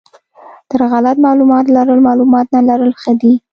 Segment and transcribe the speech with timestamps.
[0.69, 3.33] تر غلط معلومات لرل معلومات نه لرل ښه دي.